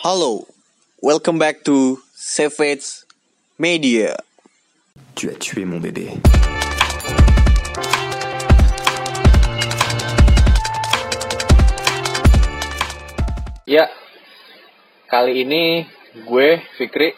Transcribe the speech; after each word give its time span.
Hello, 0.00 0.48
welcome 1.04 1.36
back 1.36 1.60
to 1.68 2.00
Savage 2.16 3.04
Media. 3.60 4.16
Tu 5.12 5.28
as 5.28 5.36
tué 5.36 5.68
mon 5.68 5.76
bébé. 5.76 6.16
Ya, 13.68 13.92
kali 15.12 15.44
ini 15.44 15.84
gue 16.24 16.48
Fikri 16.80 17.12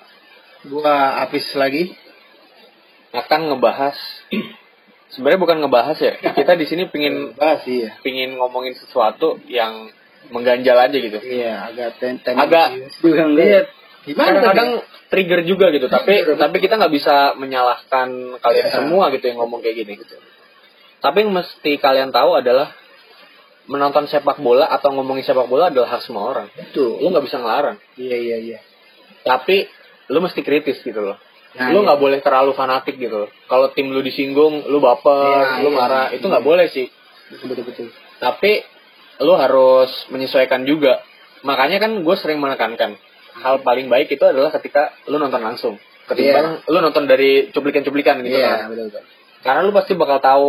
Gua 0.67 1.23
Apis 1.23 1.55
lagi. 1.55 1.95
akan 3.15 3.55
ngebahas. 3.55 3.95
Sebenarnya 5.15 5.39
bukan 5.39 5.63
ngebahas 5.63 6.03
ya, 6.03 6.19
kita 6.19 6.59
di 6.59 6.67
sini 6.67 6.91
pingin 6.91 7.39
Bahas 7.39 7.63
sih 7.63 7.87
ya. 7.87 7.95
pingin 8.03 8.35
ngomongin 8.35 8.75
sesuatu 8.75 9.39
yang 9.47 9.87
mengganjal 10.31 10.77
aja 10.79 10.97
gitu. 10.97 11.19
Iya, 11.19 11.73
agak 11.73 11.89
ten 11.99 12.21
ten 12.21 12.37
Agak- 12.37 12.77
juga 13.01 13.27
enggak. 13.27 13.65
Gimana 14.03 14.27
Kadang-kadang 14.35 14.71
tadi? 14.83 15.09
trigger 15.09 15.41
juga 15.47 15.67
gitu, 15.71 15.87
tapi 15.87 16.15
tapi 16.27 16.57
kita 16.59 16.75
nggak 16.75 16.91
bisa 16.91 17.15
menyalahkan 17.35 18.09
kalian 18.39 18.67
Iya. 18.67 18.75
semua 18.75 19.11
gitu 19.11 19.25
yang 19.27 19.39
ngomong 19.39 19.63
kayak 19.63 19.77
gini. 19.79 19.95
Gitu. 19.95 20.19
Tapi 20.99 21.17
yang 21.23 21.31
mesti 21.31 21.73
kalian 21.79 22.11
tahu 22.11 22.35
adalah 22.35 22.75
menonton 23.65 24.11
sepak 24.11 24.43
bola 24.43 24.67
atau 24.67 24.91
ngomongin 24.91 25.23
sepak 25.23 25.47
bola 25.47 25.71
adalah 25.71 25.95
hak 25.95 26.03
semua 26.03 26.27
orang. 26.29 26.51
Betul. 26.51 26.99
Lu 26.99 27.15
nggak 27.15 27.25
bisa 27.25 27.39
ngelarang, 27.39 27.79
Iya, 27.95 28.17
iya, 28.19 28.37
iya. 28.43 28.59
tapi 29.23 29.71
lu 30.11 30.19
mesti 30.19 30.43
kritis 30.43 30.83
gitu 30.83 30.99
loh. 30.99 31.15
Nah, 31.53 31.71
lu 31.71 31.79
iya. 31.79 31.87
nggak 31.87 32.01
boleh 32.01 32.19
terlalu 32.19 32.53
fanatik 32.53 32.99
gitu. 32.99 33.31
Kalau 33.47 33.71
tim 33.71 33.87
lu 33.87 34.03
disinggung, 34.03 34.67
lu 34.67 34.83
baper, 34.83 35.63
Iya, 35.63 35.63
lu 35.63 35.71
iya. 35.71 35.79
marah, 35.79 36.07
itu 36.11 36.27
nggak 36.27 36.43
boleh 36.43 36.67
sih. 36.67 36.91
Betul, 37.31 37.55
betul, 37.55 37.65
betul. 37.71 37.87
Tapi 38.19 38.67
lu 39.19 39.35
harus 39.35 39.91
menyesuaikan 40.09 40.65
juga. 40.65 41.03
Makanya 41.43 41.77
kan 41.77 42.01
gue 42.01 42.17
sering 42.17 42.39
menekankan 42.39 42.97
hal 43.35 43.61
paling 43.61 43.89
baik 43.89 44.09
itu 44.09 44.23
adalah 44.23 44.53
ketika 44.53 44.95
lu 45.07 45.17
nonton 45.17 45.41
langsung. 45.41 45.75
Ketimbang 46.03 46.63
lu 46.65 46.79
nonton 46.79 47.05
dari 47.05 47.51
cuplikan-cuplikan 47.51 48.21
gitu 48.23 48.37
Iya, 48.37 48.65
kan. 48.65 48.71
betul, 48.71 48.85
betul. 48.91 49.03
Karena 49.43 49.61
lu 49.61 49.73
pasti 49.73 49.93
bakal 49.95 50.19
tahu 50.19 50.47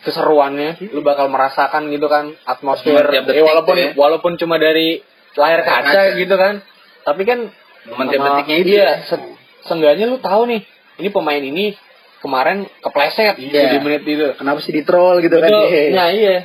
keseruannya, 0.00 0.78
lu 0.92 1.02
bakal 1.02 1.26
merasakan 1.26 1.90
gitu 1.90 2.06
kan 2.06 2.32
atmosfer. 2.44 3.04
Ya, 3.10 3.20
walaupun 3.42 3.74
tuh 3.74 3.82
ya. 3.82 3.90
walaupun 3.94 4.32
cuma 4.36 4.56
dari 4.56 5.02
layar 5.34 5.60
kaca, 5.62 5.82
kaca. 5.84 6.02
gitu 6.16 6.34
kan. 6.36 6.54
Tapi 7.02 7.22
kan 7.24 7.38
Momen 7.80 8.06
detiknya 8.12 8.56
itu. 8.60 8.70
Iya, 8.76 8.90
se- 9.08 9.34
seenggaknya 9.64 10.04
lu 10.06 10.20
tahu 10.20 10.44
nih, 10.46 10.60
ini 11.00 11.08
pemain 11.08 11.40
ini 11.40 11.72
kemarin 12.20 12.68
kepleset 12.78 13.40
Iya. 13.40 13.72
di 13.72 13.78
menit 13.80 14.04
itu. 14.04 14.36
Kenapa 14.36 14.60
sih 14.60 14.70
di 14.70 14.84
troll 14.84 15.24
gitu 15.24 15.40
Betul. 15.40 15.48
kan? 15.64 15.96
Nah, 15.96 16.08
iya. 16.12 16.44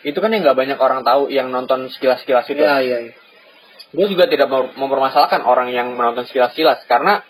Itu 0.00 0.18
kan 0.24 0.32
yang 0.32 0.42
nggak 0.46 0.56
banyak 0.56 0.78
orang 0.80 1.04
tahu 1.04 1.28
yang 1.28 1.52
nonton 1.52 1.92
sekilas-sekilas 1.92 2.48
itu. 2.48 2.60
iya, 2.60 2.80
iya. 2.80 2.98
iya. 3.10 3.14
Gue 3.90 4.06
juga 4.06 4.30
tidak 4.30 4.46
mau 4.46 4.70
mempermasalahkan 4.70 5.42
orang 5.42 5.74
yang 5.74 5.98
menonton 5.98 6.22
sekilas-sekilas 6.30 6.86
karena 6.86 7.26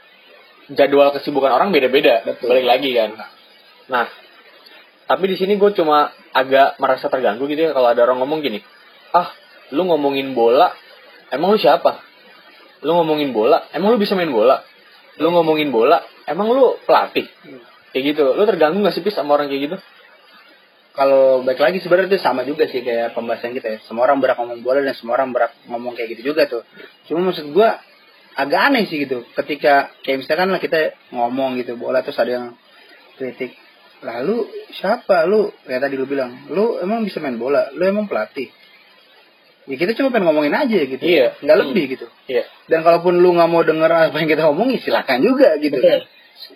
jadwal 0.70 1.10
kesibukan 1.16 1.50
orang 1.50 1.72
beda-beda. 1.72 2.22
Balik 2.26 2.66
lagi 2.68 2.90
kan. 2.92 3.16
Nah, 3.90 4.06
tapi 5.10 5.24
di 5.26 5.36
sini 5.40 5.58
gue 5.58 5.70
cuma 5.74 6.14
agak 6.30 6.78
merasa 6.78 7.10
terganggu 7.10 7.48
gitu 7.50 7.66
ya 7.66 7.70
kalau 7.74 7.90
ada 7.90 8.06
orang 8.06 8.22
ngomong 8.22 8.44
gini, 8.44 8.62
ah, 9.10 9.34
lu 9.74 9.88
ngomongin 9.90 10.36
bola, 10.36 10.70
emang 11.34 11.56
lu 11.56 11.58
siapa? 11.58 11.98
Lu 12.86 12.94
ngomongin 12.94 13.34
bola, 13.34 13.66
emang 13.74 13.96
lu 13.96 13.98
bisa 13.98 14.14
main 14.14 14.30
bola? 14.30 14.62
Lu 15.18 15.34
ngomongin 15.34 15.74
bola, 15.74 16.04
emang 16.28 16.54
lu 16.54 16.78
pelatih? 16.86 17.26
Kayak 17.90 18.04
gitu. 18.14 18.24
Lu 18.38 18.46
terganggu 18.46 18.78
gak 18.86 18.94
sih 18.94 19.02
Pis 19.02 19.18
sama 19.18 19.34
orang 19.34 19.50
kayak 19.50 19.62
gitu? 19.66 19.76
Kalau 21.00 21.40
baik 21.40 21.56
lagi 21.56 21.80
sebenarnya 21.80 22.12
itu 22.12 22.20
sama 22.20 22.44
juga 22.44 22.68
sih 22.68 22.84
kayak 22.84 23.16
pembahasan 23.16 23.56
kita 23.56 23.68
ya. 23.72 23.78
Semua 23.88 24.04
orang 24.04 24.20
berak 24.20 24.36
ngomong 24.36 24.60
bola 24.60 24.84
dan 24.84 24.92
semua 24.92 25.16
orang 25.16 25.32
berak 25.32 25.56
ngomong 25.64 25.96
kayak 25.96 26.12
gitu 26.12 26.36
juga 26.36 26.44
tuh. 26.44 26.60
Cuma 27.08 27.24
maksud 27.32 27.56
gua 27.56 27.80
agak 28.36 28.60
aneh 28.68 28.84
sih 28.84 29.08
gitu. 29.08 29.24
Ketika 29.32 29.96
kayak 30.04 30.28
misalkan 30.28 30.52
lah 30.52 30.60
kita 30.60 30.92
ngomong 31.16 31.56
gitu 31.56 31.80
bola 31.80 32.04
terus 32.04 32.20
ada 32.20 32.28
yang 32.36 32.46
kritik. 33.16 33.56
Lalu 34.04 34.44
siapa 34.76 35.24
lu? 35.24 35.48
Kayak 35.64 35.88
tadi 35.88 35.94
lu 35.96 36.04
bilang, 36.04 36.44
lu 36.52 36.76
emang 36.84 37.00
bisa 37.00 37.16
main 37.16 37.40
bola, 37.40 37.72
lu 37.72 37.80
emang 37.80 38.04
pelatih. 38.04 38.52
Ya 39.68 39.76
kita 39.80 39.96
cuma 39.96 40.12
pengen 40.12 40.28
ngomongin 40.28 40.52
aja 40.52 40.84
gitu. 40.84 41.00
Iya. 41.00 41.36
Nggak 41.40 41.56
Hmm. 41.56 41.64
lebih 41.64 41.84
gitu. 41.96 42.06
Iya. 42.28 42.44
Dan 42.68 42.84
kalaupun 42.84 43.16
lu 43.24 43.40
nggak 43.40 43.48
mau 43.48 43.64
denger 43.64 44.12
apa 44.12 44.16
yang 44.20 44.28
kita 44.28 44.42
ngomongin, 44.52 44.84
silakan 44.84 45.24
juga 45.24 45.56
gitu 45.64 45.80
kan. 45.80 46.04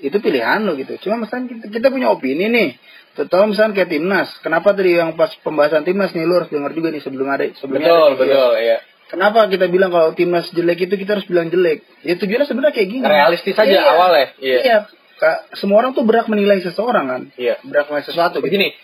Itu 0.00 0.18
pilihan 0.18 0.64
lu 0.64 0.74
gitu. 0.76 0.96
Cuma 1.04 1.24
misalkan 1.24 1.48
kita, 1.50 1.66
kita 1.68 1.86
punya 1.92 2.08
opini 2.10 2.48
nih. 2.48 2.68
Tahu 3.14 3.54
misalkan 3.54 3.78
kayak 3.78 3.90
timnas. 3.94 4.28
Kenapa 4.42 4.74
tadi 4.74 4.98
yang 4.98 5.14
pas 5.14 5.30
pembahasan 5.38 5.86
timnas 5.86 6.10
nih 6.10 6.26
lu 6.26 6.34
harus 6.42 6.50
denger 6.50 6.72
juga 6.74 6.88
nih 6.90 7.02
sebelum 7.02 7.26
ada 7.30 7.44
sebelumnya 7.54 7.86
Betul, 7.94 8.10
ada 8.10 8.18
betul, 8.18 8.50
iya. 8.58 8.78
Kenapa 9.04 9.46
kita 9.46 9.70
bilang 9.70 9.94
kalau 9.94 10.10
timnas 10.16 10.50
jelek 10.50 10.90
itu 10.90 10.94
kita 10.98 11.14
harus 11.20 11.26
bilang 11.30 11.46
jelek? 11.46 11.86
Ya 12.02 12.18
tujuannya 12.18 12.46
sebenarnya 12.48 12.74
kayak 12.74 12.88
gini. 12.90 13.04
Realistis 13.06 13.54
aja 13.54 13.70
Iya. 13.70 13.82
awalnya. 13.86 14.26
Iya. 14.42 14.58
Iya. 14.64 14.78
Kak, 15.14 15.54
semua 15.54 15.78
orang 15.78 15.94
tuh 15.94 16.02
berhak 16.02 16.26
menilai 16.26 16.58
seseorang 16.58 17.06
kan. 17.06 17.22
Iya. 17.38 17.62
Berhak 17.62 17.86
menilai 17.92 18.06
sesuatu 18.10 18.42
gitu. 18.42 18.50
Begini, 18.50 18.74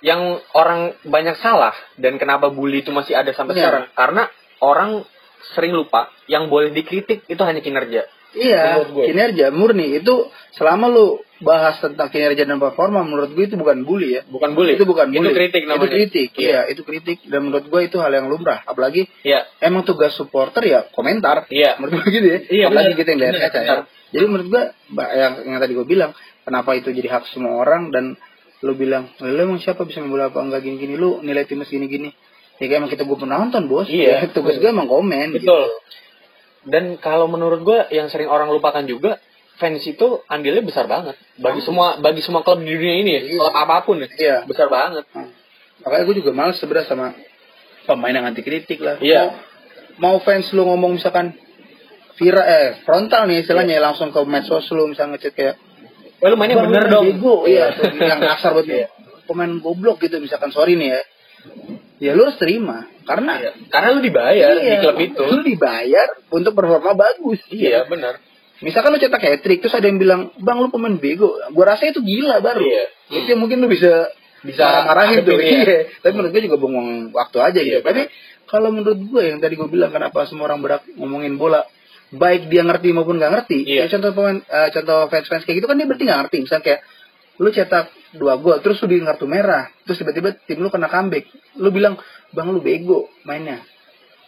yang 0.00 0.38
orang 0.54 0.94
banyak 1.04 1.36
salah 1.42 1.74
dan 1.98 2.16
kenapa 2.16 2.48
bully 2.48 2.80
itu 2.80 2.94
masih 2.94 3.18
ada 3.18 3.34
sampai 3.34 3.58
Benar. 3.58 3.62
sekarang 3.66 3.84
karena 3.92 4.22
orang 4.62 4.90
sering 5.54 5.74
lupa 5.74 6.08
yang 6.30 6.46
boleh 6.48 6.70
dikritik 6.70 7.26
itu 7.26 7.42
hanya 7.44 7.58
kinerja. 7.60 8.06
Iya, 8.28 8.84
kinerja 8.84 9.48
murni 9.50 9.96
itu 9.96 10.28
selama 10.52 10.86
lu 10.86 11.06
bahas 11.38 11.78
tentang 11.78 12.10
kinerja 12.10 12.44
dan 12.44 12.58
performa 12.58 13.00
menurut 13.00 13.30
gue 13.30 13.46
itu 13.46 13.56
bukan 13.56 13.82
bully 13.82 14.18
ya. 14.18 14.22
Bukan 14.24 14.52
bully. 14.52 14.74
Itu 14.74 14.84
bukan 14.84 15.08
Itu 15.08 15.22
bully. 15.22 15.32
kritik 15.32 15.62
namanya. 15.64 15.80
Itu 15.80 15.86
kritik. 15.88 16.30
Iya. 16.34 16.44
Iya, 16.44 16.60
itu 16.68 16.82
kritik 16.82 17.18
dan 17.24 17.40
menurut 17.46 17.64
gue 17.64 17.80
itu 17.82 17.96
hal 17.96 18.10
yang 18.10 18.26
lumrah. 18.26 18.60
Apalagi 18.64 19.06
Iya. 19.22 19.46
emang 19.60 19.82
tugas 19.82 20.12
supporter 20.12 20.60
ya 20.62 20.80
komentar. 20.90 21.46
Iya. 21.48 21.78
Menurut 21.78 22.02
gue 22.02 22.12
gitu 22.12 22.26
ya. 22.26 22.38
Iya, 22.44 22.64
Apalagi 22.68 22.84
benar. 22.86 22.98
kita 22.98 23.08
yang 23.08 23.20
dari 23.20 23.30
Benar, 23.32 23.44
kaca 23.48 23.60
ya. 23.62 23.76
Jadi 24.08 24.24
menurut 24.24 24.46
gue 24.48 24.62
yang, 25.14 25.32
yang 25.46 25.58
tadi 25.58 25.72
gue 25.74 25.86
bilang, 25.86 26.10
kenapa 26.42 26.70
itu 26.74 26.88
jadi 26.90 27.08
hak 27.10 27.24
semua 27.28 27.54
orang 27.56 27.88
dan 27.88 28.04
lu 28.58 28.74
bilang, 28.74 29.06
lu 29.18 29.38
emang 29.38 29.56
siapa 29.58 29.86
bisa 29.86 30.00
main 30.00 30.10
bola 30.10 30.28
apa 30.28 30.42
enggak 30.42 30.60
gini-gini, 30.60 30.94
lu 30.94 31.20
nilai 31.20 31.44
timnas 31.44 31.68
gini-gini. 31.68 32.10
Ya 32.58 32.66
kayak 32.66 32.78
emang 32.78 32.90
kita 32.90 33.06
gue 33.06 33.14
penonton 33.16 33.70
bos. 33.70 33.86
Iya. 33.86 34.20
Ya, 34.20 34.28
tugas 34.34 34.58
gue 34.58 34.66
emang 34.66 34.84
komen. 34.84 35.32
gitu. 35.32 35.46
Dan 36.68 37.00
kalau 37.00 37.24
menurut 37.26 37.64
gue 37.64 37.78
yang 37.90 38.06
sering 38.06 38.28
orang 38.28 38.48
lupakan 38.48 38.84
juga 38.84 39.16
fans 39.56 39.82
itu 39.82 40.22
andilnya 40.28 40.62
besar 40.62 40.86
banget 40.86 41.16
bagi 41.34 41.58
semua 41.58 41.98
bagi 41.98 42.20
semua 42.20 42.44
klub 42.44 42.60
di 42.60 42.68
dunia 42.68 42.96
ini 42.96 43.10
ya, 43.10 43.20
Iya. 43.24 43.38
klub 43.40 43.54
apa 43.56 43.76
pun 43.82 43.96
ya. 43.98 44.08
Iya. 44.10 44.36
Besar 44.44 44.68
banget. 44.68 45.08
Hmm. 45.10 45.32
Makanya 45.80 46.04
gue 46.04 46.16
juga 46.16 46.30
males 46.30 46.56
sebenarnya 46.56 46.86
sama 46.86 47.06
pemain 47.84 48.12
yang 48.12 48.26
anti 48.26 48.42
kritik 48.42 48.78
lah. 48.78 49.00
Iya. 49.00 49.34
Mau, 49.98 50.14
mau 50.14 50.16
fans 50.20 50.52
lu 50.52 50.62
ngomong 50.62 50.94
misalkan 50.94 51.34
viral 52.14 52.44
eh 52.44 52.68
frontal 52.82 53.26
nih 53.26 53.42
istilahnya 53.42 53.80
langsung 53.80 54.10
ke 54.10 54.20
medsos 54.22 54.68
lu 54.70 54.86
misalnya 54.86 55.16
ngechat 55.16 55.34
kayak 55.34 55.54
Wah, 56.18 56.28
lu 56.28 56.36
mainnya 56.36 56.58
"Bang, 56.58 56.70
bener 56.70 56.84
lu 56.86 56.92
dong. 56.92 57.04
bego." 57.06 57.34
Iya, 57.46 57.66
yang 58.10 58.20
kasar 58.20 58.50
buat 58.52 58.66
Iya. 58.66 58.90
pemain 59.24 59.54
goblok 59.58 60.02
gitu 60.02 60.18
misalkan 60.18 60.50
sorry 60.50 60.74
nih 60.74 60.94
ya. 60.94 61.00
Ya 61.98 62.14
lu 62.14 62.30
harus 62.30 62.38
terima 62.38 62.86
karena 63.02 63.32
Iya. 63.38 63.50
Karena 63.68 63.88
lu 63.90 64.00
dibayar 64.00 64.54
di 64.54 64.64
Iya, 64.64 64.78
klub 64.80 64.98
itu. 64.98 65.22
Lu 65.26 65.40
dibayar 65.42 66.08
untuk 66.30 66.52
performa 66.54 66.94
bagus. 66.94 67.42
Iya, 67.50 67.86
benar. 67.86 68.22
Misalkan 68.58 68.90
lu 68.90 68.98
cetak 68.98 69.22
hat 69.22 69.40
trick 69.42 69.62
terus 69.62 69.74
ada 69.74 69.86
yang 69.86 69.98
bilang, 69.98 70.34
"Bang, 70.38 70.58
lu 70.58 70.70
pemain 70.70 70.94
bego." 70.94 71.30
Gua 71.50 71.74
rasa 71.74 71.90
itu 71.90 72.02
gila 72.02 72.38
baru. 72.38 72.62
Iya. 72.62 72.84
Itu 73.22 73.26
yang 73.30 73.40
mungkin 73.42 73.58
lu 73.58 73.70
bisa 73.70 74.10
Bisa 74.38 74.62
marah-marahin 74.62 75.26
tuh. 75.26 75.34
hadapin, 75.34 75.46
iya. 75.50 75.62
Iya. 75.66 75.78
Tapi 75.98 76.12
menurut 76.14 76.30
gue 76.30 76.42
juga 76.46 76.56
buang 76.58 76.78
waktu 77.10 77.36
aja 77.42 77.58
gitu. 77.62 77.74
Iya, 77.74 77.80
Tapi 77.82 78.02
kalau 78.46 78.70
menurut 78.70 78.98
gue 78.98 79.22
yang 79.26 79.38
tadi 79.42 79.54
gue 79.58 79.66
bilang 79.66 79.90
kenapa 79.90 80.26
semua 80.26 80.46
orang 80.46 80.62
berak 80.62 80.82
ngomongin 80.94 81.34
bola 81.34 81.66
baik 82.08 82.46
dia 82.48 82.62
ngerti 82.62 82.94
maupun 82.94 83.18
nggak 83.18 83.32
ngerti. 83.34 83.58
Iya. 83.66 83.84
Ya, 83.84 83.90
contoh 83.90 84.10
pemain 84.14 84.38
eh, 84.38 84.68
contoh 84.70 84.98
fans-fans 85.10 85.42
kayak 85.42 85.56
gitu 85.58 85.66
kan 85.66 85.74
dia 85.74 85.86
berarti 85.86 86.04
nggak 86.06 86.20
ngerti. 86.22 86.36
Misalnya 86.46 86.64
kayak 86.64 86.80
lu 87.38 87.48
cetak 87.50 87.84
dua 88.14 88.40
gol 88.40 88.60
terus 88.60 88.80
lu 88.80 88.88
di 88.88 89.02
kartu 89.02 89.26
merah 89.26 89.68
terus 89.84 90.00
tiba-tiba 90.00 90.32
tim 90.46 90.58
lu 90.58 90.68
kena 90.68 90.88
comeback 90.88 91.28
lu 91.56 91.68
bilang 91.68 92.00
bang 92.30 92.48
lu 92.48 92.60
bego 92.60 93.08
mainnya 93.22 93.60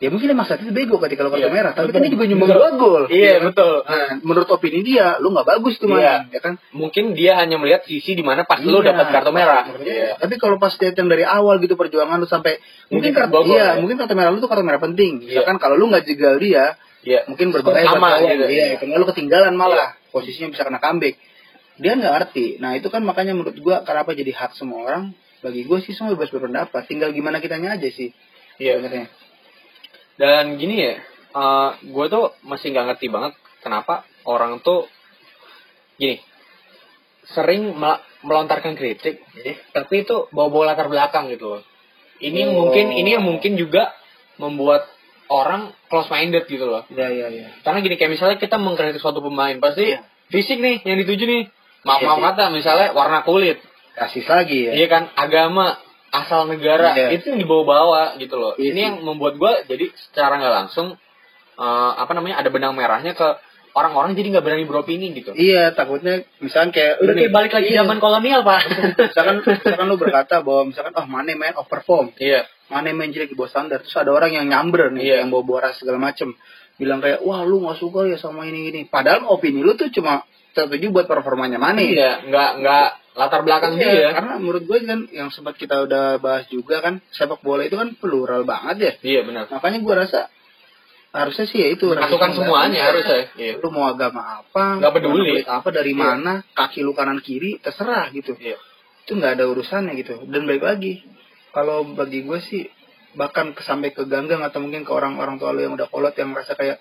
ya 0.01 0.09
mungkin 0.09 0.33
emang 0.33 0.49
saat 0.49 0.65
itu 0.65 0.73
bego 0.73 0.97
ketika 0.97 1.21
lu 1.21 1.29
kartu 1.29 1.45
Iya. 1.45 1.53
merah 1.53 1.73
tapi 1.73 1.93
kan 1.93 2.01
dia 2.01 2.09
juga 2.09 2.25
nyumbang 2.25 2.51
dua 2.53 2.69
gol 2.73 3.05
Iya, 3.13 3.37
kan? 3.37 3.53
betul. 3.53 3.75
nah, 3.85 4.09
menurut 4.25 4.49
opini 4.49 4.81
dia 4.81 5.21
lu 5.21 5.29
nggak 5.29 5.45
bagus 5.45 5.77
tuh 5.77 5.93
Iya. 5.93 6.25
main 6.25 6.33
ya 6.33 6.41
kan 6.41 6.55
Mungkin 6.73 7.05
dia 7.13 7.33
hanya 7.37 7.57
melihat 7.61 7.85
sisi 7.85 8.17
di 8.17 8.25
mana 8.25 8.49
pas 8.49 8.61
lu 8.61 8.81
Iya. 8.81 8.97
dapat 8.97 9.07
kartu 9.13 9.33
merah. 9.33 9.65
Iya. 9.77 10.17
Tapi 10.17 10.35
kalau 10.41 10.57
pas 10.57 10.73
dia 10.73 10.93
yang 10.93 11.09
dari 11.09 11.25
awal 11.25 11.61
gitu 11.61 11.77
perjuangan 11.77 12.17
lu 12.17 12.25
sampai 12.25 12.57
mungkin 12.89 13.13
Mungkin 13.13 13.29
kartu 13.29 13.53
iya, 13.53 13.77
ya. 13.77 13.81
mungkin 13.81 13.97
kartu 14.01 14.15
merah 14.17 14.31
lu 14.33 14.41
tuh 14.41 14.49
kartu 14.49 14.65
merah 14.65 14.81
penting. 14.81 15.21
Iya. 15.21 15.45
Misalkan 15.45 15.57
kalau 15.61 15.77
lu 15.77 15.93
nggak 15.93 16.05
jegal 16.09 16.41
dia, 16.41 16.81
Iya. 17.05 17.21
mungkin 17.29 17.53
berbahaya 17.53 17.85
Sama 17.93 18.25
gitu. 18.25 18.45
Iya, 18.49 18.65
karena 18.81 18.97
lu 18.97 19.05
ketinggalan 19.09 19.53
malah. 19.53 19.97
Posisinya 20.11 20.49
bisa 20.51 20.65
kena 20.65 20.81
comeback. 20.81 21.15
Dia 21.81 21.97
nggak 21.97 22.13
ngerti. 22.13 22.47
Nah, 22.61 22.77
itu 22.77 22.93
kan 22.93 23.01
makanya 23.01 23.33
menurut 23.33 23.57
gua 23.59 23.81
kenapa 23.83 24.13
jadi 24.13 24.31
hak 24.37 24.53
semua 24.55 24.85
orang? 24.85 25.03
Bagi 25.41 25.65
gue 25.65 25.79
sih 25.81 25.97
semua 25.97 26.13
bebas 26.13 26.29
berpendapat. 26.29 26.85
Tinggal 26.85 27.17
gimana 27.17 27.41
kitanya 27.41 27.81
aja 27.81 27.89
sih. 27.89 28.13
Iya. 28.61 28.77
Sebenarnya. 28.77 29.09
Dan 30.21 30.61
gini 30.61 30.77
ya, 30.85 30.95
gue 31.81 32.07
tuh 32.13 32.37
masih 32.45 32.77
nggak 32.77 32.87
ngerti 32.93 33.09
banget 33.09 33.33
kenapa 33.65 34.05
orang 34.29 34.61
tuh 34.61 34.85
gini 35.97 36.21
sering 37.25 37.73
mel- 37.73 38.05
melontarkan 38.21 38.77
kritik, 38.77 39.25
tapi 39.73 40.05
itu 40.05 40.29
bawa-bawa 40.29 40.77
latar 40.77 40.93
belakang 40.93 41.33
gitu 41.33 41.57
loh. 41.57 41.63
Ini 42.21 42.53
Oh. 42.53 42.69
mungkin 42.69 42.93
ini 42.93 43.17
yang 43.17 43.25
mungkin 43.25 43.57
juga 43.57 43.97
membuat 44.37 44.85
orang 45.33 45.73
close 45.89 46.13
minded 46.13 46.45
gitu 46.51 46.69
loh. 46.69 46.85
Iya 46.93 47.09
iya 47.09 47.27
iya. 47.33 47.49
Karena 47.65 47.81
gini 47.81 47.97
kayak 47.97 48.13
misalnya 48.13 48.37
kita 48.37 48.61
mengkritik 48.61 49.01
suatu 49.01 49.25
pemain 49.25 49.57
pasti 49.57 49.95
Iya. 49.95 50.05
fisik 50.29 50.61
nih 50.61 50.85
yang 50.85 51.01
dituju 51.01 51.25
nih. 51.25 51.45
Maaf 51.81 52.01
maaf 52.03 52.21
kata 52.33 52.53
misalnya 52.53 52.93
warna 52.93 53.25
kulit, 53.25 53.59
Rasis 53.97 54.29
lagi 54.29 54.69
ya. 54.69 54.73
iya 54.77 54.87
kan 54.87 55.09
agama, 55.17 55.81
asal 56.13 56.45
negara 56.45 56.93
Iya. 56.93 57.17
itu 57.17 57.33
yang 57.33 57.41
dibawa-bawa 57.41 58.17
gitu 58.19 58.37
loh. 58.37 58.53
Iya 58.57 58.71
Ini 58.73 58.81
yang 58.81 58.97
membuat 59.01 59.35
gua 59.37 59.53
jadi 59.65 59.89
secara 59.95 60.37
nggak 60.37 60.55
langsung 60.65 60.97
eh, 61.57 61.93
apa 61.97 62.13
namanya 62.13 62.41
ada 62.41 62.49
benang 62.49 62.73
merahnya 62.73 63.13
ke 63.13 63.29
orang-orang 63.71 64.19
jadi 64.19 64.29
nggak 64.35 64.45
berani 64.45 64.65
beropini 64.67 65.07
gitu. 65.15 65.31
Iya, 65.33 65.71
takutnya 65.73 66.27
misalkan 66.43 66.75
kayak 66.75 66.99
Udah 67.01 67.15
kayak 67.15 67.33
balik 67.33 67.53
lagi 67.55 67.69
iya. 67.71 67.79
zaman 67.85 67.97
kolonial 67.97 68.41
pak. 68.43 68.61
misalkan 69.15 69.37
misalkan 69.47 69.87
lu 69.87 69.97
berkata 69.97 70.35
bahwa 70.43 70.63
misalkan 70.69 70.93
oh 70.99 71.07
Mane 71.07 71.33
main 71.39 71.55
overperform, 71.55 72.13
Iya. 72.19 72.45
Mane 72.69 72.91
main 72.95 73.11
jelek 73.11 73.31
di 73.31 73.37
bawah 73.39 73.51
standar, 73.51 73.83
terus 73.83 73.95
ada 73.95 74.11
orang 74.11 74.31
yang 74.31 74.47
nyamber 74.47 74.91
nih, 74.95 75.03
Iya. 75.07 75.17
yang 75.23 75.31
bawa 75.31 75.43
boras 75.47 75.75
segala 75.79 75.99
macem, 76.03 76.35
bilang 76.77 76.99
kayak 76.99 77.23
wah 77.23 77.41
lu 77.43 77.63
nggak 77.63 77.79
suka 77.79 78.11
ya 78.11 78.19
sama 78.19 78.47
ini 78.47 78.69
gini. 78.71 78.81
Padahal 78.91 79.27
opini 79.31 79.63
lu 79.63 79.75
tuh 79.75 79.87
cuma 79.95 80.23
tertuju 80.53 80.87
buat 80.91 81.07
performanya 81.07 81.57
Mane. 81.57 81.85
Iya, 81.87 82.27
nggak 82.27 82.51
nggak 82.61 82.89
latar 83.11 83.43
belakang 83.43 83.75
Iya, 83.77 83.91
dia. 83.91 84.09
karena 84.15 84.35
menurut 84.39 84.65
gue 84.65 84.79
kan 84.87 85.01
yang 85.11 85.29
sempat 85.29 85.59
kita 85.59 85.83
udah 85.83 86.17
bahas 86.19 86.47
juga 86.49 86.79
kan 86.81 87.03
sepak 87.11 87.43
bola 87.43 87.67
itu 87.67 87.75
kan 87.75 87.93
plural 87.99 88.47
banget 88.47 88.77
ya. 88.79 88.93
Iya 89.03 89.21
benar. 89.27 89.45
Makanya 89.51 89.79
gue 89.83 89.95
rasa 89.95 90.21
harusnya 91.11 91.47
sih 91.51 91.59
ya 91.59 91.69
itu 91.75 91.91
Masukkan 91.91 92.31
semuanya 92.39 92.81
harus 92.87 93.03
ya. 93.03 93.21
Iya. 93.35 93.53
Lu 93.59 93.69
mau 93.75 93.91
agama 93.91 94.43
apa, 94.47 94.79
Nggak 94.79 94.93
peduli. 94.95 95.43
apa 95.43 95.69
dari 95.71 95.91
Iya. 95.93 95.99
mana, 95.99 96.33
kaki 96.55 96.87
lu 96.87 96.95
kanan 96.95 97.19
kiri 97.19 97.59
terserah 97.59 98.15
gitu. 98.15 98.39
Iya. 98.39 98.55
Itu 99.07 99.19
nggak 99.19 99.39
ada 99.39 99.45
urusannya 99.51 99.99
gitu. 99.99 100.23
Dan 100.31 100.47
baik 100.47 100.63
lagi, 100.63 101.03
kalau 101.51 101.83
bagi 101.83 102.23
gue 102.23 102.39
sih 102.41 102.63
bahkan 103.11 103.51
sampai 103.59 103.91
ke 103.91 104.07
ganggang 104.07 104.39
atau 104.39 104.63
mungkin 104.63 104.87
ke 104.87 104.93
orang-orang 104.95 105.35
tua 105.35 105.51
lu 105.51 105.67
yang 105.67 105.75
udah 105.75 105.91
kolot 105.91 106.15
yang 106.15 106.31
merasa 106.31 106.55
kayak 106.55 106.79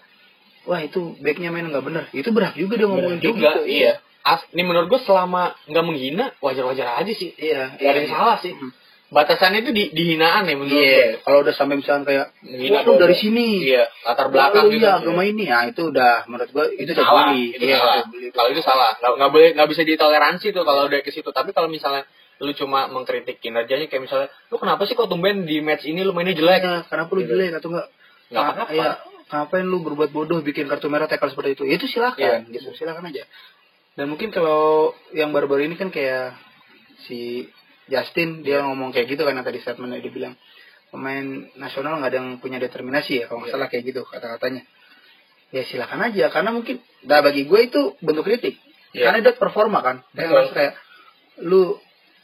wah 0.64 0.80
itu 0.80 1.16
backnya 1.18 1.50
main 1.50 1.68
nggak 1.68 1.84
bener 1.84 2.04
itu 2.12 2.30
berhak 2.30 2.56
juga 2.56 2.74
dia 2.76 2.88
ngomongin 2.88 3.18
kayak 3.18 3.30
juga 3.30 3.50
gitu 3.56 3.62
iya. 3.66 3.94
As, 4.20 4.44
ini 4.52 4.62
menurut 4.62 4.88
gue 4.88 5.00
selama 5.00 5.56
nggak 5.66 5.80
menghina 5.82 6.26
wajar-wajar 6.40 7.00
aja 7.00 7.08
sih. 7.10 7.32
iya 7.36 7.72
Gak 7.74 7.88
ada 7.88 8.00
yang 8.00 8.12
salah 8.12 8.38
sih. 8.38 8.52
Hmm. 8.52 8.76
Batasannya 9.10 9.64
itu 9.64 9.72
di, 9.72 9.84
dihinaan 9.90 10.44
ya 10.44 10.54
menurut 10.54 10.76
iya 10.76 11.18
gue. 11.18 11.24
kalau 11.24 11.42
udah 11.42 11.50
sampai 11.50 11.82
misalnya 11.82 12.04
kayak 12.06 12.26
Menghina 12.44 12.78
wah 12.78 12.82
lu 12.86 12.94
dari 13.00 13.16
sini 13.16 13.46
Iya, 13.66 13.90
latar 14.06 14.28
belakang 14.30 14.70
lu 14.70 14.76
gitu. 14.76 14.86
iya 14.86 14.92
agama 14.94 15.24
ini 15.24 15.44
ya 15.44 15.66
itu 15.66 15.82
udah 15.88 16.28
menurut 16.28 16.50
gue 16.52 16.66
itu 16.78 16.92
salah, 16.94 17.34
itu 17.34 17.64
iya 17.64 17.78
salah. 17.80 18.04
Kalau 18.30 18.50
itu 18.52 18.62
salah, 18.62 18.92
nggak 19.00 19.30
boleh 19.32 19.50
nggak 19.58 19.70
bisa 19.72 19.82
ditoleransi 19.82 20.48
tuh 20.52 20.62
kalau 20.62 20.82
udah 20.86 21.00
ke 21.00 21.10
situ. 21.10 21.26
Tapi 21.26 21.50
kalau 21.50 21.66
misalnya 21.66 22.06
lu 22.38 22.52
cuma 22.54 22.86
mengkritik 22.86 23.40
kinerjanya 23.40 23.88
kayak 23.88 24.04
misalnya 24.04 24.28
lu 24.48 24.56
kenapa 24.56 24.84
sih 24.84 24.94
kok 24.94 25.08
tumben 25.08 25.44
di 25.44 25.58
match 25.60 25.84
ini 25.84 26.04
lu 26.04 26.14
mainnya 26.14 26.36
jelek? 26.36 26.62
Nah, 26.62 26.84
kenapa 26.86 27.10
lu 27.12 27.24
Gitu. 27.24 27.34
jelek 27.34 27.58
atau 27.58 27.70
enggak 27.72 27.88
Nggak 28.30 28.44
apa-apa. 28.46 28.64
iya, 28.70 28.90
ngapain 29.30 29.62
lu 29.64 29.80
berbuat 29.80 30.10
bodoh 30.10 30.42
bikin 30.42 30.66
kartu 30.66 30.90
merah 30.90 31.06
tackle 31.06 31.30
seperti 31.30 31.54
itu? 31.54 31.64
Ya, 31.66 31.78
Itu 31.78 31.86
silakan, 31.86 32.50
Iya. 32.50 32.54
gitu. 32.54 32.74
Silakan 32.74 33.10
aja. 33.10 33.24
Dan 33.94 34.10
mungkin 34.10 34.30
kalau 34.30 34.94
yang 35.14 35.30
baru-baru 35.30 35.70
ini 35.70 35.76
kan 35.78 35.90
kayak 35.90 36.34
si 37.06 37.46
Justin 37.86 38.42
dia 38.42 38.62
ngomong 38.62 38.90
kayak 38.90 39.10
gitu 39.10 39.26
yang 39.26 39.42
tadi 39.42 39.58
statementnya 39.60 39.98
dia 40.00 40.14
bilang 40.14 40.34
pemain 40.90 41.26
nasional 41.58 41.98
nggak 41.98 42.10
ada 42.10 42.18
yang 42.22 42.30
punya 42.38 42.58
determinasi 42.58 43.22
ya 43.22 43.26
kalau 43.26 43.42
nggak 43.46 43.54
Iya. 43.54 43.58
salah 43.58 43.68
kayak 43.70 43.84
gitu 43.86 44.02
kata-katanya. 44.06 44.64
Ya 45.50 45.66
silakan 45.66 46.06
aja 46.06 46.26
karena 46.30 46.50
mungkin 46.54 46.78
nah 47.06 47.22
bagi 47.22 47.50
gue 47.50 47.60
itu 47.66 47.82
bentuk 48.00 48.26
kritik. 48.26 48.58
Iya. 48.94 49.10
Karena 49.10 49.20
dia 49.22 49.34
performa 49.34 49.82
kan. 49.82 50.02
Dia 50.14 50.26
Betul. 50.26 50.30
ngerasa 50.30 50.52
kayak 50.54 50.74
lu 51.46 51.78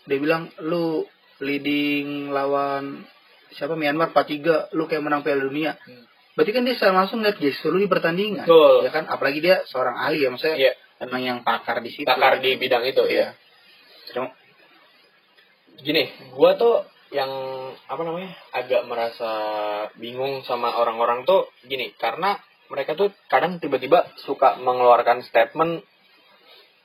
dia 0.06 0.18
bilang 0.22 0.44
lu 0.62 1.06
leading 1.42 2.30
lawan 2.30 3.04
siapa 3.52 3.74
Myanmar 3.74 4.14
4-3 4.14 4.74
lu 4.78 4.86
kayak 4.86 5.02
menang 5.02 5.22
Piala 5.22 5.44
Dunia. 5.44 5.74
Hmm. 5.76 6.06
Berarti 6.36 6.52
kan 6.52 6.68
dia 6.68 6.76
secara 6.76 6.94
langsung 6.94 7.24
lihat 7.24 7.40
gestur 7.40 7.72
lu 7.72 7.80
di 7.80 7.88
pertandingan. 7.88 8.44
Betul. 8.44 8.84
Ya 8.84 8.92
kan 8.92 9.08
apalagi 9.08 9.40
dia 9.40 9.64
seorang 9.66 9.96
ahli 9.96 10.20
ya 10.24 10.30
maksudnya 10.30 10.58
Iya. 10.60 10.74
emang 11.00 11.22
yang 11.24 11.40
pakar 11.42 11.80
di 11.80 11.90
situ. 11.90 12.04
Pakar 12.04 12.44
di 12.44 12.60
bidang 12.60 12.84
itu 12.84 13.04
ya. 13.08 13.32
Cuma- 14.12 14.36
gini, 15.80 16.12
gua 16.36 16.56
tuh 16.56 16.84
yang 17.16 17.32
apa 17.88 18.02
namanya 18.04 18.36
agak 18.52 18.84
merasa 18.84 19.32
bingung 19.96 20.44
sama 20.44 20.76
orang-orang 20.76 21.24
tuh 21.24 21.48
gini 21.64 21.96
karena 21.96 22.36
mereka 22.68 22.98
tuh 22.98 23.14
kadang 23.32 23.62
tiba-tiba 23.62 24.10
suka 24.20 24.58
mengeluarkan 24.60 25.24
statement 25.24 25.86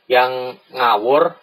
yang 0.06 0.55
ngawur 0.70 1.35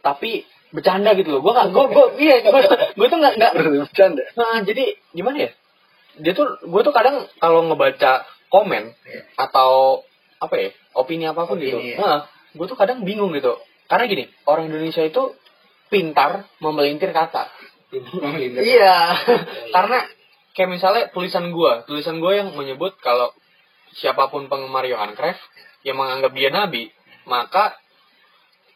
tapi 0.00 0.44
bercanda 0.70 1.12
gitu 1.16 1.36
loh. 1.36 1.40
Gua 1.44 1.52
gak, 1.64 1.68
gua, 1.72 1.84
gua, 1.88 2.06
iya, 2.16 2.40
gua, 2.44 2.60
gua 2.96 3.06
tuh 3.08 3.18
nggak 3.20 3.34
nggak 3.36 3.52
bercanda. 3.88 4.24
Nah, 4.36 4.60
jadi 4.64 4.96
gimana 5.12 5.48
ya? 5.48 5.50
Dia 6.18 6.32
tuh, 6.34 6.58
gue 6.60 6.82
tuh 6.82 6.94
kadang 6.94 7.26
kalau 7.38 7.62
ngebaca 7.66 8.26
komen 8.48 8.94
Iya. 9.04 9.22
atau 9.36 10.02
apa 10.38 10.54
ya, 10.56 10.70
opini 10.94 11.26
apa 11.26 11.44
pun 11.44 11.58
gitu, 11.58 11.76
Opini, 11.76 11.94
ya. 11.94 11.98
nah, 11.98 12.20
gue 12.54 12.66
tuh 12.66 12.78
kadang 12.78 13.02
bingung 13.02 13.34
gitu. 13.34 13.58
Karena 13.86 14.04
gini, 14.06 14.24
orang 14.44 14.70
Indonesia 14.70 15.02
itu 15.02 15.34
pintar 15.88 16.46
memelintir 16.58 17.10
kata. 17.10 17.48
Iya, 18.60 18.96
karena 19.72 19.98
kayak 20.52 20.70
misalnya 20.70 21.02
tulisan 21.08 21.48
gue, 21.48 21.72
tulisan 21.88 22.20
gue 22.20 22.32
yang 22.36 22.52
menyebut 22.52 23.00
kalau 23.00 23.32
siapa 23.96 24.28
pun 24.28 24.46
penggemar 24.46 24.84
Johan 24.84 25.16
Cruyff 25.16 25.40
yang 25.80 25.96
menganggap 25.96 26.36
dia 26.36 26.52
nabi, 26.52 26.92
maka 27.24 27.80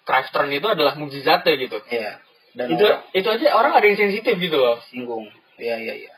Cruyff 0.02 0.32
turn 0.32 0.48
itu 0.48 0.64
adalah 0.64 0.96
mujizatnya 0.96 1.54
gitu. 1.60 1.78
Iya. 1.86 2.18
Dan 2.52 2.66
Itu 2.72 2.84
orang 2.84 3.00
itu 3.12 3.28
aja 3.28 3.46
orang 3.52 3.72
ada 3.72 3.84
yang 3.86 3.96
sensitif 3.96 4.34
gitu 4.36 4.56
loh. 4.56 4.76
singgung. 4.88 5.24
Iya 5.56 5.76
iya 5.78 5.94
iya. 5.94 6.11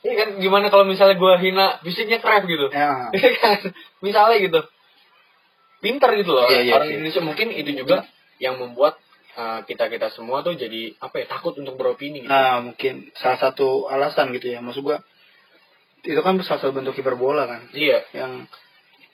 Iya 0.00 0.14
kan 0.16 0.28
gimana 0.40 0.72
kalau 0.72 0.88
misalnya 0.88 1.20
gue 1.20 1.32
hina 1.44 1.66
fisiknya 1.84 2.18
Cruyff 2.24 2.44
gitu. 2.48 2.66
Ya. 2.72 3.08
Iya 3.16 3.30
kan? 3.36 3.58
Misalnya 4.00 4.36
gitu. 4.40 4.60
Pinter 5.80 6.10
gitu 6.16 6.32
loh. 6.36 6.48
Iya, 6.48 6.60
iya, 6.64 6.72
Orang 6.76 6.88
iya. 6.88 6.96
Indonesia 7.00 7.22
mungkin 7.24 7.48
itu 7.52 7.70
juga 7.72 8.04
yang 8.40 8.56
membuat 8.60 8.96
uh, 9.36 9.60
kita-kita 9.64 10.12
semua 10.12 10.40
tuh 10.44 10.56
jadi 10.56 10.96
apa 11.00 11.24
ya 11.24 11.26
takut 11.28 11.56
untuk 11.56 11.76
beropini 11.76 12.24
gitu. 12.24 12.32
Nah, 12.32 12.60
mungkin 12.64 13.12
salah 13.16 13.40
satu 13.40 13.88
alasan 13.88 14.32
gitu 14.36 14.52
ya. 14.52 14.60
Maksud 14.64 14.84
gua 14.84 15.00
itu 16.00 16.20
kan 16.24 16.36
salah 16.44 16.60
satu 16.64 16.72
bentuk 16.72 16.96
hiperbola 16.96 17.44
kan 17.44 17.68
Iya. 17.76 18.00
yang 18.16 18.48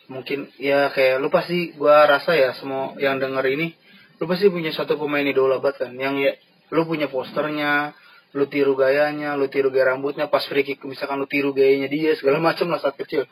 mungkin 0.06 0.54
ya 0.62 0.94
kayak 0.94 1.18
lu 1.18 1.34
pasti 1.34 1.74
gua 1.74 2.06
rasa 2.06 2.38
ya 2.38 2.54
semua 2.54 2.94
yang 3.02 3.18
denger 3.18 3.42
ini 3.50 3.74
lu 4.22 4.30
pasti 4.30 4.46
punya 4.46 4.70
satu 4.70 4.94
pemain 4.94 5.26
idola 5.26 5.58
banget 5.58 5.90
kan 5.90 5.92
yang 5.98 6.14
Iya. 6.14 6.38
lu 6.70 6.86
punya 6.86 7.10
posternya 7.10 7.90
lu 8.34 8.44
tiru 8.50 8.74
gayanya 8.74 9.38
lu 9.38 9.46
tiru 9.46 9.70
gaya 9.70 9.94
rambutnya 9.94 10.26
pas 10.26 10.42
free 10.48 10.64
kick 10.66 10.82
misalkan 10.82 11.20
lu 11.22 11.26
tiru 11.30 11.54
gayanya 11.54 11.86
dia 11.86 12.16
segala 12.18 12.42
macam 12.42 12.66
lah 12.72 12.80
saat 12.82 12.96
kecil. 12.98 13.28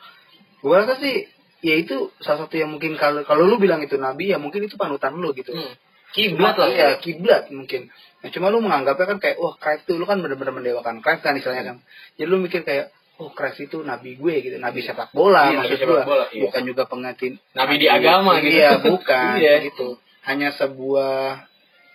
Gua 0.63 0.85
rasa 0.87 1.01
sih 1.03 1.27
ya 1.65 1.75
itu 1.81 2.13
salah 2.21 2.45
satu 2.47 2.55
yang 2.61 2.71
mungkin 2.73 2.95
kalau 3.01 3.25
kalau 3.25 3.49
lu 3.49 3.57
bilang 3.57 3.81
itu 3.81 3.97
nabi 3.97 4.31
ya 4.33 4.39
mungkin 4.39 4.65
itu 4.65 4.77
panutan 4.77 5.17
lu 5.17 5.33
gitu. 5.35 5.51
Hmm. 5.53 5.75
Kiblat 6.15 6.55
lah. 6.55 6.71
Ya 6.71 6.89
kiblat 7.03 7.51
mungkin. 7.51 7.91
Nah, 8.23 8.31
cuma 8.31 8.47
lu 8.49 8.63
menganggapnya 8.63 9.05
kan 9.05 9.19
kayak 9.19 9.37
wah 9.43 9.59
Cruyff 9.59 9.83
tuh 9.85 9.99
lu 9.99 10.07
kan 10.07 10.23
bener-bener 10.23 10.55
mendewakan 10.55 11.03
Cruyff 11.03 11.21
kan 11.21 11.35
istilahnya 11.35 11.75
kan. 11.75 11.77
Jadi 12.17 12.29
lu 12.31 12.39
mikir 12.39 12.63
kayak 12.63 12.95
oh 13.19 13.35
Cruyff 13.35 13.59
itu 13.59 13.83
nabi 13.83 14.15
gue 14.17 14.35
gitu. 14.41 14.57
Nabi 14.63 14.81
sepak 14.87 15.11
bola 15.11 15.51
Iya, 15.53 15.59
maksud 15.61 15.79
bola, 15.85 16.27
iya. 16.33 16.43
bukan 16.49 16.63
juga 16.65 16.83
pengganti 16.87 17.35
Nabi 17.53 17.75
di 17.83 17.87
agama 17.91 18.39
gitu. 18.41 18.55
iya 18.57 18.71
bukan 18.89 19.33
Iya. 19.43 19.55
gitu. 19.69 19.99
Hanya 20.25 20.55
sebuah 20.57 21.45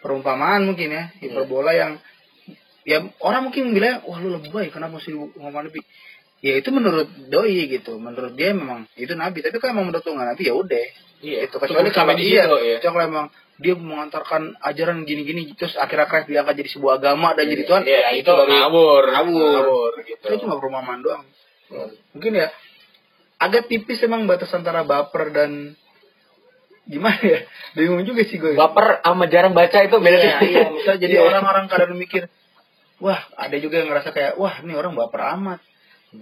perumpamaan 0.04 0.68
mungkin 0.68 0.92
ya 0.94 1.04
hiperbola 1.20 1.72
yang 1.76 1.98
ya 2.90 2.98
orang 3.22 3.46
mungkin 3.54 3.70
bilang 3.70 4.02
wah 4.10 4.18
lu 4.18 4.34
lebih 4.34 4.50
baik 4.50 4.74
kenapa 4.74 4.98
sih 4.98 5.14
ngomong 5.14 5.70
nabi 5.70 5.86
ya 6.42 6.58
itu 6.58 6.74
menurut 6.74 7.06
doi 7.30 7.70
gitu 7.70 8.02
menurut 8.02 8.34
dia 8.34 8.50
memang 8.58 8.90
itu 8.98 9.14
nabi 9.14 9.46
tapi 9.46 9.62
kalau 9.62 9.78
emang 9.78 9.94
menurut 9.94 10.02
lu 10.02 10.18
nabi 10.18 10.44
ya 10.50 10.58
udah 10.58 10.88
Iya. 11.20 11.52
itu 11.52 11.60
kecuali 11.60 11.92
kalau 11.92 12.16
dia 12.16 12.48
ya. 12.48 12.80
kalau 12.80 13.04
emang 13.04 13.26
dia 13.60 13.76
mengantarkan 13.76 14.56
ajaran 14.64 15.04
gini-gini 15.04 15.52
terus 15.52 15.76
akhirnya 15.76 16.08
Christ 16.08 16.32
diangkat 16.32 16.56
jadi 16.64 16.70
sebuah 16.72 16.94
agama 16.96 17.36
dan 17.36 17.44
jadi 17.52 17.68
Tuhan 17.68 17.84
Iya, 17.84 18.00
ya 18.08 18.10
itu 18.16 18.32
ngawur. 18.32 19.04
ngawur. 19.12 19.92
gitu. 20.08 20.24
itu 20.32 20.36
cuma 20.48 20.56
perumpamaan 20.64 21.04
doang 21.04 21.28
mungkin 22.16 22.40
ya 22.40 22.48
agak 23.36 23.68
tipis 23.68 24.00
emang 24.02 24.32
batas 24.32 24.48
antara 24.56 24.88
baper 24.88 25.36
dan 25.36 25.76
gimana 26.88 27.20
ya 27.22 27.40
bingung 27.78 28.02
juga 28.02 28.26
sih 28.26 28.40
gue 28.42 28.58
Baper 28.58 29.04
sama 29.06 29.28
jarang 29.30 29.54
baca 29.54 29.78
itu 29.86 29.94
beda 30.00 30.18
iya, 30.18 30.38
iya, 30.42 30.64
misalnya 30.74 31.00
jadi 31.04 31.16
Iya. 31.20 31.24
orang-orang 31.28 31.66
kadang 31.70 31.94
mikir 31.94 32.32
wah 33.00 33.20
ada 33.36 33.56
juga 33.60 33.82
yang 33.84 33.90
ngerasa 33.92 34.10
kayak 34.12 34.34
wah 34.40 34.60
ini 34.64 34.74
orang 34.76 34.96
baper 34.96 35.22
amat 35.40 35.60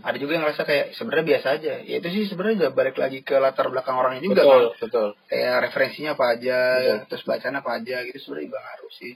ada 0.04 0.18
juga 0.20 0.36
yang 0.36 0.44
ngerasa 0.44 0.68
kayak 0.68 0.86
sebenarnya 1.00 1.26
biasa 1.32 1.48
aja 1.58 1.74
ya 1.80 1.96
itu 2.04 2.08
sih 2.12 2.24
sebenarnya 2.28 2.56
juga 2.60 2.70
balik 2.76 3.00
lagi 3.00 3.24
ke 3.24 3.40
latar 3.40 3.72
belakang 3.72 3.96
orangnya 3.96 4.20
juga 4.20 4.44
betul, 4.44 4.52
kan 4.52 4.64
betul. 4.84 5.08
kayak 5.32 5.56
referensinya 5.64 6.12
apa 6.20 6.26
aja 6.36 6.58
Betul. 6.60 6.98
terus 7.08 7.24
bacaan 7.24 7.56
apa 7.56 7.70
aja 7.80 7.96
gitu 8.04 8.18
sebenarnya 8.20 8.48
juga 8.52 8.60
ngaruh 8.64 8.94
sih 9.00 9.14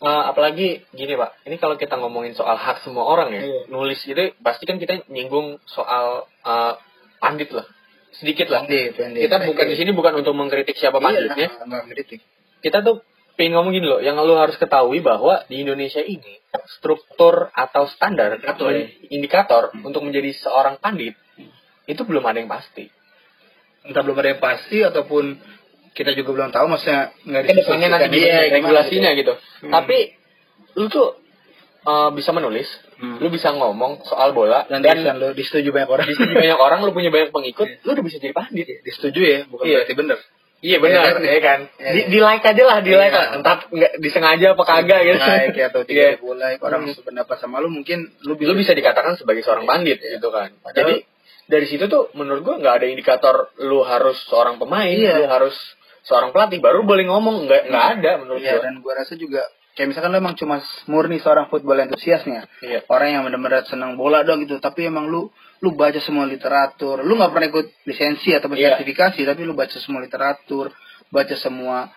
Eh, 0.00 0.22
apalagi 0.32 0.80
gini 0.96 1.12
pak, 1.12 1.44
ini 1.44 1.60
kalau 1.60 1.76
kita 1.76 2.00
ngomongin 2.00 2.32
soal 2.32 2.56
hak 2.56 2.80
semua 2.80 3.04
orang 3.04 3.36
ya, 3.36 3.44
Iya. 3.44 3.60
nulis 3.68 4.00
gitu 4.00 4.32
pasti 4.40 4.64
kan 4.64 4.80
kita 4.80 5.04
nyinggung 5.12 5.60
soal 5.68 6.24
eh, 6.40 6.72
pandit 7.20 7.52
lah, 7.52 7.68
sedikit 8.16 8.48
lah. 8.48 8.64
Pandit, 8.64 8.96
pandit. 8.96 9.28
Kita 9.28 9.44
bukan 9.44 9.66
di 9.68 9.76
sini 9.76 9.92
bukan 9.92 10.24
untuk 10.24 10.32
mengkritik 10.32 10.72
siapa 10.80 11.04
panditnya, 11.04 11.52
iya, 11.52 11.84
kritik 11.84 12.24
kita 12.64 12.84
tuh 12.84 13.04
pengen 13.40 13.56
ngomong 13.56 13.72
gini 13.72 13.88
loh, 13.88 14.04
yang 14.04 14.20
lu 14.20 14.36
harus 14.36 14.60
ketahui 14.60 15.00
bahwa 15.00 15.48
di 15.48 15.64
Indonesia 15.64 16.04
ini 16.04 16.36
struktur 16.76 17.48
atau 17.56 17.88
standar 17.88 18.36
ya. 18.36 18.52
indikator 19.08 19.72
untuk 19.80 20.04
menjadi 20.04 20.36
seorang 20.36 20.76
pandit 20.76 21.16
itu 21.88 22.02
belum 22.04 22.20
ada 22.28 22.36
yang 22.36 22.52
pasti. 22.52 22.92
entah 23.80 24.04
belum 24.04 24.20
ada 24.20 24.36
yang 24.36 24.42
pasti 24.44 24.84
ataupun 24.84 25.40
kita 25.96 26.12
juga 26.12 26.36
belum 26.36 26.52
tahu 26.52 26.68
maksudnya 26.68 27.16
nggak 27.24 27.42
Ke 27.48 27.52
depannya 27.56 27.88
didiskusikan 27.88 27.90
nanti 27.96 28.08
dia 28.12 28.36
regulasinya 28.52 29.10
gitu. 29.16 29.16
gitu. 29.16 29.32
Hmm. 29.64 29.72
Tapi 29.72 29.98
lu 30.76 30.86
tuh 30.92 31.08
uh, 31.88 32.12
bisa 32.12 32.30
menulis, 32.36 32.68
Hmm. 33.00 33.16
lu 33.16 33.32
bisa 33.32 33.48
ngomong 33.56 34.04
soal 34.04 34.36
bola 34.36 34.68
dan, 34.68 34.84
dan, 34.84 35.00
lo 35.16 35.32
disetujui 35.32 35.72
banyak 35.72 35.88
orang 35.88 36.04
di 36.04 36.12
sini 36.12 36.36
banyak 36.36 36.60
orang, 36.60 36.84
lu 36.84 36.92
punya 36.92 37.08
banyak 37.08 37.32
pengikut, 37.32 37.68
lu 37.88 37.96
udah 37.96 38.04
bisa 38.04 38.20
jadi 38.20 38.36
pandit. 38.36 38.68
disetujui 38.84 39.24
ya 39.24 39.38
bukan 39.48 39.64
Iya. 39.64 39.76
berarti 39.80 39.94
bener 39.96 40.18
Iya 40.60 40.76
benar, 40.76 41.00
Iya 41.00 41.12
kan? 41.12 41.22
ya 41.24 41.40
kan. 41.40 41.60
Iya. 41.74 41.90
Di, 41.90 42.00
di 42.12 42.18
like 42.18 42.44
aja 42.44 42.62
lah, 42.62 42.78
di 42.80 42.92
like 42.92 43.10
Iya. 43.10 43.24
Entah 43.32 43.56
nggak 43.64 43.92
disengaja 43.96 44.46
apa 44.52 44.62
kagak 44.62 45.00
gitu. 45.02 45.16
like 45.18 45.56
ya, 45.56 45.66
atau 45.72 45.82
tiga 45.88 46.02
ribu 46.12 46.36
like 46.36 46.60
orang 46.60 46.82
Hmm. 46.84 46.92
sependapat 46.92 47.36
sama 47.36 47.58
lu 47.58 47.68
mungkin 47.68 48.12
lu 48.22 48.36
Lu 48.36 48.52
bisa 48.52 48.72
dikatakan 48.72 49.16
sebagai 49.16 49.40
seorang 49.40 49.64
pandit 49.64 49.96
Iya. 49.98 50.16
gitu 50.16 50.28
kan. 50.28 50.52
Padahal- 50.60 50.76
Jadi 50.76 50.94
dari 51.46 51.66
situ 51.66 51.84
tuh 51.86 52.12
menurut 52.12 52.40
gua 52.40 52.56
nggak 52.56 52.74
ada 52.76 52.86
indikator 52.86 53.36
lu 53.58 53.80
harus 53.82 54.20
seorang 54.26 54.56
pemain, 54.56 54.86
Iya. 54.86 55.16
lu 55.18 55.26
harus 55.26 55.56
seorang 56.02 56.30
pelatih 56.30 56.58
baru 56.58 56.84
boleh 56.84 57.04
ngomong 57.04 57.44
nggak 57.44 57.62
nggak 57.66 57.84
ada 57.96 58.10
menurut 58.18 58.40
Iya 58.40 58.52
gua. 58.54 58.62
dan 58.62 58.74
gua 58.80 58.92
rasa 58.96 59.16
juga 59.16 59.42
kayak 59.70 59.88
misalkan 59.88 60.10
lo 60.10 60.18
emang 60.18 60.34
cuma 60.34 60.60
murni 60.86 61.16
seorang 61.16 61.48
football 61.48 61.76
entusiasnya 61.78 62.44
Iya. 62.60 62.84
orang 62.86 63.08
yang 63.10 63.22
benar-benar 63.24 63.64
senang 63.64 63.96
bola 63.96 64.20
dong 64.22 64.44
gitu 64.44 64.56
tapi 64.58 64.84
emang 64.84 65.08
lu 65.08 65.32
lu 65.60 65.76
baca 65.76 66.00
semua 66.00 66.24
literatur. 66.24 67.04
Lu 67.04 67.16
nggak 67.20 67.30
pernah 67.36 67.48
ikut 67.52 67.66
lisensi 67.84 68.32
atau 68.32 68.48
Iya. 68.52 68.76
sertifikasi 68.80 69.20
tapi 69.24 69.40
lu 69.44 69.52
baca 69.52 69.76
semua 69.76 70.00
literatur 70.00 70.72
baca 71.12 71.34
semua 71.36 71.90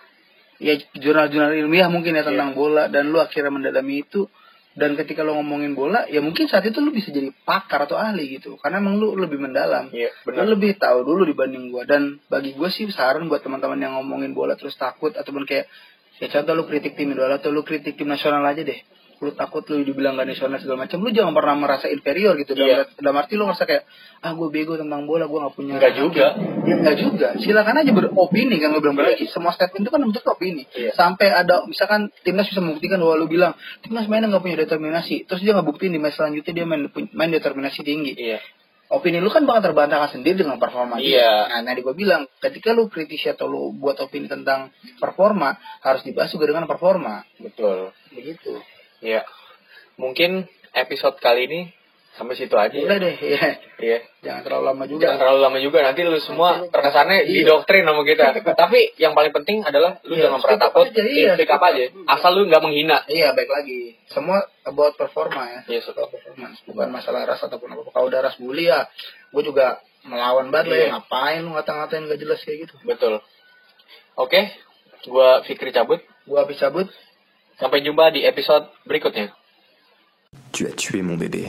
ya 0.60 0.75
jurnal-jurnal 1.00 1.53
ilmiah 1.55 1.88
mungkin 1.88 2.15
ya 2.17 2.24
tentang 2.27 2.51
Iya. 2.51 2.58
bola 2.58 2.84
dan 2.91 3.12
lu 3.12 3.20
akhirnya 3.24 3.51
mendalami 3.51 4.03
itu. 4.03 4.27
Dan 4.74 4.98
ketika 4.98 5.22
lu 5.22 5.38
ngomongin 5.38 5.77
bola 5.77 6.10
ya 6.10 6.17
mungkin 6.17 6.50
saat 6.50 6.65
itu 6.65 6.82
lu 6.82 6.89
bisa 6.89 7.13
jadi 7.13 7.29
pakar 7.46 7.86
atau 7.86 7.93
ahli 7.93 8.41
gitu. 8.41 8.58
Karena 8.58 8.82
emang 8.82 8.98
lu 8.98 9.13
lebih 9.13 9.38
mendalam. 9.38 9.93
Iya, 9.93 10.10
Lu 10.25 10.58
lebih 10.58 10.82
tahu 10.82 11.05
dulu 11.05 11.29
dibanding 11.29 11.70
gua. 11.70 11.86
Dan 11.86 12.17
bagi 12.25 12.58
gua 12.58 12.74
sih 12.74 12.89
saran 12.89 13.29
buat 13.29 13.46
teman-teman 13.46 13.77
yang 13.77 13.93
ngomongin 14.01 14.34
bola 14.34 14.58
terus 14.58 14.74
takut 14.74 15.13
ataupun 15.13 15.46
kayak 15.46 15.70
ya 16.17 16.25
contoh 16.29 16.53
lu 16.58 16.63
kritik 16.65 16.98
tim 16.98 17.13
idola 17.13 17.38
atau 17.38 17.53
lu 17.53 17.62
kritik 17.62 17.98
tim 18.01 18.10
nasional 18.10 18.41
aja 18.46 18.65
deh 18.65 18.82
lu 19.24 19.32
takut 19.32 19.63
lu 19.72 19.82
dibilang 19.82 20.20
gak 20.20 20.27
nasional 20.27 20.60
segala 20.60 20.84
macam 20.84 21.00
lu 21.00 21.10
jangan 21.10 21.32
pernah 21.32 21.56
merasa 21.56 21.88
inferior 21.88 22.36
gitu 22.36 22.51
dalam, 22.53 22.84
Iya. 22.84 23.00
dalam 23.00 23.15
arti 23.15 23.34
lu 23.34 23.48
ngerasa 23.48 23.63
kayak 23.63 23.84
ah 24.20 24.32
gue 24.36 24.48
bego 24.51 24.75
tentang 24.75 25.08
bola 25.08 25.24
gue 25.25 25.39
gak 25.39 25.53
punya 25.56 25.74
Enggak 25.80 25.96
juga. 25.96 26.27
ya 26.68 26.74
enggak 26.75 26.96
juga 27.00 27.27
silakan 27.39 27.75
aja 27.80 27.92
beropini 27.92 28.60
kan 28.60 28.75
gue 28.75 28.82
bilang 28.84 29.00
lagi 29.00 29.25
semua 29.32 29.56
statement 29.56 29.88
itu 29.88 29.92
kan 29.92 30.01
bentuk 30.03 30.24
opini 30.27 30.63
Iya. 30.75 30.92
sampai 30.94 31.32
ada 31.32 31.63
misalkan 31.63 32.12
timnas 32.22 32.51
bisa 32.51 32.60
membuktikan 32.60 33.00
bahwa 33.00 33.15
lu 33.15 33.25
bilang 33.25 33.56
timnas 33.80 34.06
mainnya 34.06 34.27
nggak 34.27 34.44
punya 34.44 34.58
determinasi 34.60 35.24
terus 35.24 35.39
dia 35.39 35.56
nggak 35.56 35.65
buktiin 35.65 35.96
di 35.96 36.03
match 36.03 36.20
selanjutnya 36.20 36.51
dia 36.51 36.65
main 36.68 36.84
main 37.15 37.32
determinasi 37.32 37.80
tinggi 37.82 38.13
Iya. 38.20 38.44
opini 38.92 39.18
lu 39.18 39.32
kan 39.34 39.42
bakal 39.44 39.74
terbantahkan 39.74 40.20
sendiri 40.20 40.46
dengan 40.46 40.62
performa 40.62 41.01
dia. 41.01 41.18
Iya. 41.18 41.34
Nah, 41.50 41.65
tadi 41.65 41.82
gue 41.82 41.96
bilang, 41.98 42.30
ketika 42.38 42.77
lu 42.77 42.94
kritisi 42.94 43.25
atau 43.25 43.50
lu 43.50 43.74
buat 43.74 43.98
opini 43.98 44.30
tentang 44.30 44.70
performa, 45.01 45.58
harus 45.82 46.06
dibahas 46.06 46.30
juga 46.30 46.53
dengan 46.53 46.70
performa. 46.70 47.25
Betul. 47.42 47.89
Begitu. 48.13 48.53
Iya. 49.03 49.22
Mungkin 49.95 50.48
episode 50.74 51.19
kali 51.19 51.45
ini 51.45 51.62
sampai 52.13 52.38
situ 52.38 52.53
aja. 52.53 52.77
Udah 52.77 52.93
Ya. 52.93 53.03
deh, 53.03 53.15
ya. 53.19 53.41
Iya. 53.77 54.00
Jangan 54.22 54.41
terlalu 54.41 54.63
lama 54.69 54.83
juga. 54.86 55.01
Jangan 55.03 55.17
terlalu 55.19 55.39
lama 55.41 55.57
juga 55.60 55.77
nanti 55.81 56.01
lu 56.01 56.19
semua 56.19 56.50
Nanti 56.55 56.69
terkesannya 56.69 57.17
Iya. 57.19 57.33
didoktrin 57.41 57.83
sama 57.83 58.01
kita. 58.01 58.25
Tapi 58.63 58.79
yang 58.95 59.13
paling 59.13 59.33
penting 59.33 59.57
adalah 59.62 59.98
lu 60.01 60.13
Iya, 60.13 60.29
jangan 60.29 60.39
pernah 60.39 60.60
takut, 60.63 60.86
aja, 60.88 61.03
iya, 61.03 61.33
speak 61.33 61.50
up. 61.50 61.62
aja. 61.62 61.83
Asal 62.07 62.31
lu 62.33 62.45
nggak 62.48 62.62
menghina. 62.62 62.98
Iya, 63.05 63.33
baik 63.33 63.50
lagi. 63.50 63.98
Semua 64.07 64.39
about 64.63 64.93
performa 64.95 65.41
ya. 65.50 65.60
Iya, 65.67 65.81
About 65.89 66.10
performance. 66.10 66.57
Bukan 66.63 66.88
masalah 66.89 67.25
ras 67.25 67.41
ataupun 67.41 67.67
apa. 67.69 67.81
Kalau 67.91 68.05
udah 68.07 68.19
ras 68.22 68.38
bully 68.38 68.69
ya, 68.69 68.86
gue 69.29 69.43
juga 69.43 69.81
melawan 70.05 70.48
banget 70.48 70.65
lah 70.69 70.77
ya. 70.77 70.81
Iya. 70.81 70.91
Ngapain 70.95 71.39
lu 71.41 71.50
ngata-ngatain 71.53 72.03
gak 72.07 72.19
jelas 72.19 72.39
kayak 72.41 72.57
gitu. 72.65 72.75
Betul. 72.83 73.13
Oke, 74.13 74.53
gua 75.07 75.41
Fikri 75.41 75.74
cabut. 75.74 75.98
Gue 76.24 76.38
habis 76.38 76.55
cabut. 76.55 76.86
Sampai 77.60 77.86
jumpa 77.86 78.10
di 78.10 78.25
episode 78.25 78.69
berikutnya. 78.86 79.29
Tu 80.51 80.65
as 80.65 80.74
tué 80.74 81.01
mon 81.01 81.17
bébé. 81.17 81.45